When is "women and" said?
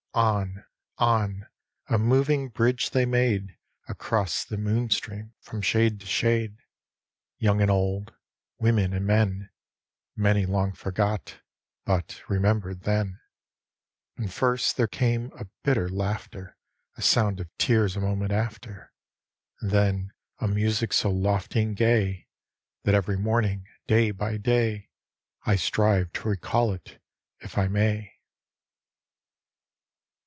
8.59-9.07